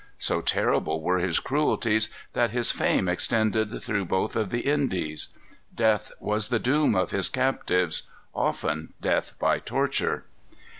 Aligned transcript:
So 0.17 0.41
terrible 0.41 0.99
were 1.03 1.19
his 1.19 1.37
cruelties, 1.39 2.09
that 2.33 2.49
his 2.49 2.71
fame 2.71 3.07
extended 3.07 3.83
through 3.83 4.05
both 4.05 4.35
of 4.35 4.49
the 4.49 4.61
Indies. 4.61 5.27
Death 5.75 6.11
was 6.19 6.49
the 6.49 6.57
doom 6.57 6.95
of 6.95 7.11
his 7.11 7.29
captives; 7.29 8.01
often 8.33 8.93
death 8.99 9.33
by 9.37 9.59
torture. 9.59 10.25